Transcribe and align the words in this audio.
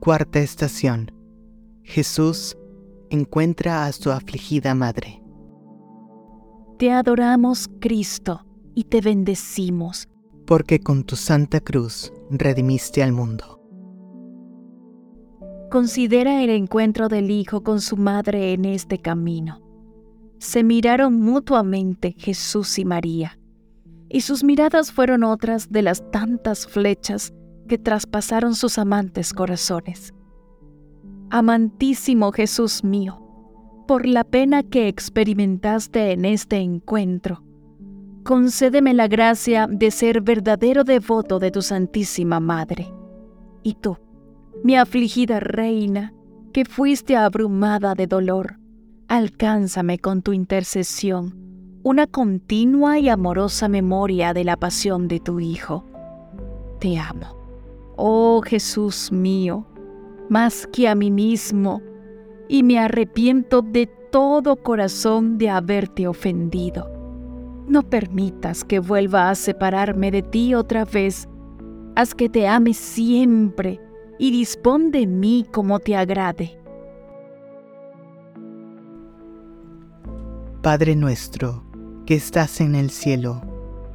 Cuarta 0.00 0.38
estación. 0.38 1.12
Jesús 1.82 2.56
encuentra 3.10 3.84
a 3.84 3.92
su 3.92 4.10
afligida 4.10 4.74
madre. 4.74 5.22
Te 6.78 6.90
adoramos, 6.90 7.68
Cristo, 7.80 8.46
y 8.74 8.84
te 8.84 9.02
bendecimos. 9.02 10.08
Porque 10.46 10.80
con 10.80 11.04
tu 11.04 11.16
santa 11.16 11.60
cruz 11.60 12.14
redimiste 12.30 13.02
al 13.02 13.12
mundo. 13.12 13.60
Considera 15.70 16.42
el 16.42 16.48
encuentro 16.48 17.08
del 17.08 17.30
Hijo 17.30 17.62
con 17.62 17.82
su 17.82 17.98
madre 17.98 18.54
en 18.54 18.64
este 18.64 18.96
camino. 19.00 19.60
Se 20.38 20.64
miraron 20.64 21.20
mutuamente 21.20 22.14
Jesús 22.16 22.78
y 22.78 22.86
María, 22.86 23.38
y 24.08 24.22
sus 24.22 24.44
miradas 24.44 24.92
fueron 24.92 25.24
otras 25.24 25.70
de 25.70 25.82
las 25.82 26.10
tantas 26.10 26.66
flechas 26.66 27.34
que 27.70 27.78
traspasaron 27.78 28.56
sus 28.56 28.78
amantes 28.78 29.32
corazones. 29.32 30.12
Amantísimo 31.30 32.32
Jesús 32.32 32.82
mío, 32.82 33.22
por 33.86 34.06
la 34.06 34.24
pena 34.24 34.64
que 34.64 34.88
experimentaste 34.88 36.10
en 36.10 36.24
este 36.24 36.56
encuentro, 36.56 37.44
concédeme 38.24 38.92
la 38.92 39.06
gracia 39.06 39.68
de 39.70 39.92
ser 39.92 40.20
verdadero 40.20 40.82
devoto 40.82 41.38
de 41.38 41.52
tu 41.52 41.62
Santísima 41.62 42.40
Madre. 42.40 42.92
Y 43.62 43.74
tú, 43.74 43.96
mi 44.64 44.76
afligida 44.76 45.38
reina, 45.38 46.12
que 46.52 46.64
fuiste 46.64 47.16
abrumada 47.16 47.94
de 47.94 48.08
dolor, 48.08 48.58
alcánzame 49.06 50.00
con 50.00 50.22
tu 50.22 50.32
intercesión 50.32 51.36
una 51.84 52.08
continua 52.08 52.98
y 52.98 53.08
amorosa 53.08 53.68
memoria 53.68 54.34
de 54.34 54.42
la 54.42 54.56
pasión 54.56 55.06
de 55.06 55.20
tu 55.20 55.38
Hijo. 55.38 55.84
Te 56.80 56.98
amo 56.98 57.39
oh 58.00 58.40
Jesús 58.42 59.12
mío, 59.12 59.66
más 60.28 60.66
que 60.66 60.88
a 60.88 60.94
mí 60.94 61.10
mismo, 61.10 61.82
y 62.48 62.62
me 62.62 62.78
arrepiento 62.78 63.62
de 63.62 63.86
todo 64.10 64.56
corazón 64.56 65.38
de 65.38 65.50
haberte 65.50 66.08
ofendido. 66.08 66.90
No 67.68 67.82
permitas 67.82 68.64
que 68.64 68.80
vuelva 68.80 69.30
a 69.30 69.34
separarme 69.34 70.10
de 70.10 70.22
ti 70.22 70.54
otra 70.54 70.84
vez. 70.84 71.28
Haz 71.94 72.14
que 72.14 72.28
te 72.28 72.48
ame 72.48 72.74
siempre 72.74 73.80
y 74.18 74.30
dispón 74.32 74.90
de 74.90 75.06
mí 75.06 75.46
como 75.52 75.78
te 75.78 75.94
agrade. 75.94 76.58
Padre 80.62 80.96
nuestro, 80.96 81.64
que 82.06 82.14
estás 82.14 82.60
en 82.60 82.74
el 82.74 82.90
cielo, 82.90 83.40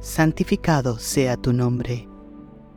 santificado 0.00 0.98
sea 0.98 1.36
tu 1.36 1.52
nombre 1.52 2.09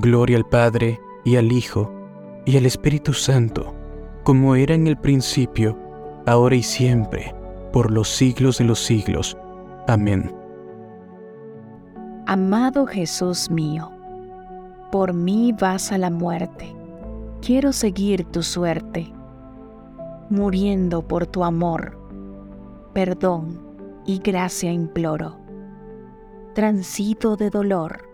Gloria 0.00 0.36
al 0.36 0.44
Padre, 0.44 1.00
y 1.24 1.36
al 1.36 1.50
Hijo, 1.50 1.90
y 2.44 2.58
al 2.58 2.66
Espíritu 2.66 3.14
Santo, 3.14 3.74
como 4.24 4.54
era 4.54 4.74
en 4.74 4.86
el 4.86 4.98
principio, 4.98 5.78
ahora 6.26 6.54
y 6.54 6.62
siempre, 6.62 7.34
por 7.72 7.90
los 7.90 8.08
siglos 8.08 8.58
de 8.58 8.64
los 8.64 8.78
siglos. 8.78 9.38
Amén. 9.88 10.34
Amado 12.26 12.86
Jesús 12.86 13.50
mío, 13.50 13.90
por 14.92 15.14
mí 15.14 15.54
vas 15.58 15.90
a 15.92 15.96
la 15.96 16.10
muerte. 16.10 16.76
Quiero 17.40 17.72
seguir 17.72 18.26
tu 18.26 18.42
suerte, 18.42 19.10
muriendo 20.28 21.00
por 21.08 21.26
tu 21.26 21.42
amor. 21.42 21.98
Perdón 22.92 23.60
y 24.04 24.18
gracia 24.18 24.70
imploro. 24.70 25.38
Transito 26.54 27.36
de 27.36 27.48
dolor 27.48 28.05